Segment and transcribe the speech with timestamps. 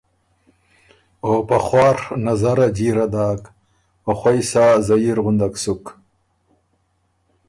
[1.25, 1.97] او په خواڒ
[2.27, 3.41] نظره جیره داک
[4.05, 5.83] او خوئ سا زهیر غنُدک سُک